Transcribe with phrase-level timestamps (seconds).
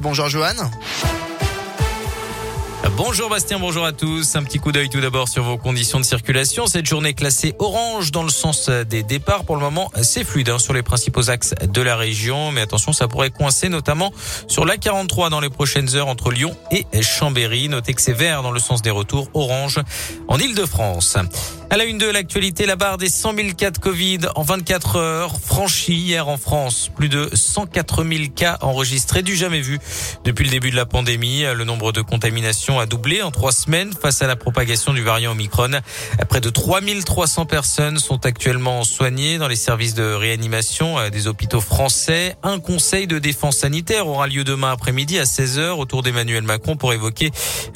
[0.00, 0.68] Bonjour Johan.
[2.96, 4.34] Bonjour Bastien, bonjour à tous.
[4.34, 6.66] Un petit coup d'œil tout d'abord sur vos conditions de circulation.
[6.66, 9.44] Cette journée classée orange dans le sens des départs.
[9.44, 12.50] Pour le moment, c'est fluide hein, sur les principaux axes de la région.
[12.50, 14.12] Mais attention, ça pourrait coincer notamment
[14.48, 17.68] sur la 43 dans les prochaines heures entre Lyon et Chambéry.
[17.68, 19.78] Notez que c'est vert dans le sens des retours orange
[20.26, 21.16] en Ile-de-France.
[21.72, 24.96] À la une de l'actualité, la barre des 100 000 cas de Covid en 24
[24.96, 26.90] heures franchie hier en France.
[26.96, 29.78] Plus de 104 000 cas enregistrés du jamais vu
[30.24, 31.44] depuis le début de la pandémie.
[31.44, 35.30] Le nombre de contaminations a doublé en trois semaines face à la propagation du variant
[35.30, 35.80] Omicron.
[36.28, 41.60] Près de 3 300 personnes sont actuellement soignées dans les services de réanimation des hôpitaux
[41.60, 42.34] français.
[42.42, 46.92] Un conseil de défense sanitaire aura lieu demain après-midi à 16h autour d'Emmanuel Macron pour
[46.92, 47.30] évoquer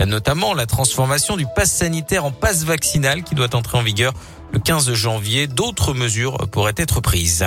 [0.04, 4.12] notamment la transformation du pass sanitaire en passe vaccinal qui doit entrer en vigueur
[4.52, 5.46] le 15 janvier.
[5.46, 7.44] D'autres mesures pourraient être prises.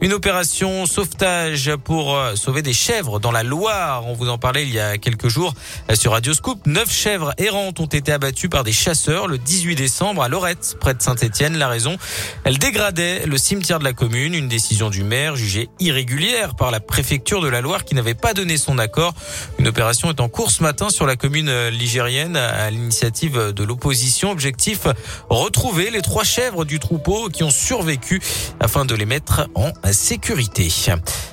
[0.00, 4.06] Une opération sauvetage pour euh, sauver des chèvres dans la Loire.
[4.06, 5.54] On vous en parlait il y a quelques jours
[5.90, 6.66] euh, sur Radio Scoop.
[6.66, 10.94] Neuf chèvres errantes ont été abattues par des chasseurs le 18 décembre à Lorette, près
[10.94, 11.56] de Saint-Étienne.
[11.56, 11.96] La raison,
[12.44, 14.34] elles dégradaient le cimetière de la commune.
[14.34, 18.34] Une décision du maire jugée irrégulière par la préfecture de la Loire qui n'avait pas
[18.34, 19.14] donné son accord.
[19.58, 23.64] Une opération est en cours ce matin sur la commune euh, ligérienne à l'initiative de
[23.64, 24.30] l'opposition.
[24.30, 24.86] Objectif,
[25.28, 28.20] retrouver les trois chèvres du troupeau qui ont survécu
[28.60, 30.68] afin de les mettre en sécurité.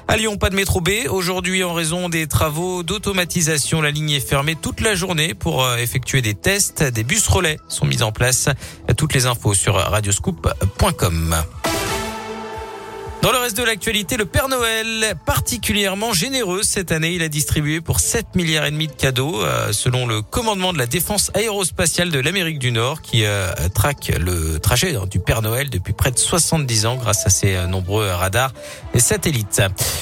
[0.08, 0.90] À Lyon, pas de métro B.
[1.08, 5.78] Aujourd'hui, en raison des travaux d'automatisation, la ligne est fermée toute la journée pour euh,
[5.78, 6.82] effectuer des tests.
[6.82, 8.50] Des bus relais sont mis en place.
[8.98, 11.36] Toutes les infos sur radioscoop.com.
[13.22, 17.82] Dans le reste de l'actualité, le Père Noël, particulièrement généreux cette année, il a distribué
[17.82, 22.12] pour 7 milliards et demi de cadeaux, euh, selon le commandement de la défense aérospatiale
[22.12, 26.18] de l'Amérique du Nord, qui euh, traque le trajet du Père Noël depuis près de
[26.18, 28.54] 70 ans grâce à ses euh, nombreux radars
[28.94, 29.62] et satellites.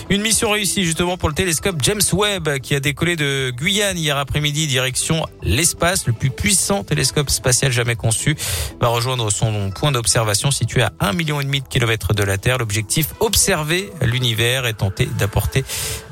[0.10, 4.18] Une mission réussie justement pour le télescope James Webb, qui a décollé de Guyane hier
[4.18, 8.36] après-midi direction l'espace, le plus puissant télescope spatial jamais conçu,
[8.80, 12.58] va rejoindre son point d'observation situé à 1,5 million de kilomètres de la Terre.
[12.58, 15.64] L'objectif observer l'univers et tenter d'apporter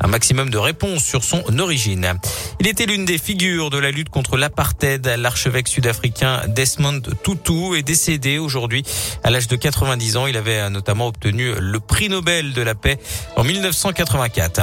[0.01, 2.13] un maximum de réponses sur son origine.
[2.59, 5.05] Il était l'une des figures de la lutte contre l'apartheid.
[5.17, 8.83] L'archevêque sud-africain Desmond Tutu est décédé aujourd'hui
[9.23, 10.27] à l'âge de 90 ans.
[10.27, 12.97] Il avait notamment obtenu le prix Nobel de la paix
[13.35, 14.61] en 1984.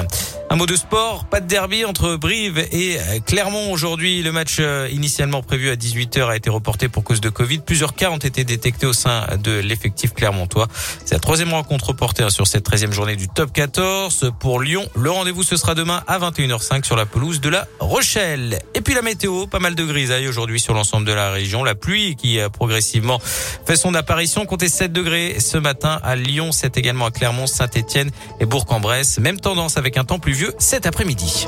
[0.53, 4.21] Un mot de sport, pas de derby entre Brive et Clermont aujourd'hui.
[4.21, 7.59] Le match euh, initialement prévu à 18h a été reporté pour cause de Covid.
[7.59, 10.67] Plusieurs cas ont été détectés au sein de l'effectif clermontois.
[11.05, 14.33] C'est la troisième rencontre reportée sur cette 13e journée du top 14.
[14.39, 18.59] Pour Lyon, le rendez-vous ce sera demain à 21h05 sur la pelouse de la Rochelle.
[18.75, 21.65] Et puis la météo, pas mal de grisailles aujourd'hui sur l'ensemble de la région.
[21.65, 23.19] La pluie qui a progressivement
[23.65, 28.11] fait son apparition, comptez 7 degrés ce matin à Lyon, c'est également à Clermont, Saint-Etienne
[28.41, 29.19] et Bourg-en-Bresse.
[29.19, 31.47] Même tendance avec un temps pluvieux cet après-midi.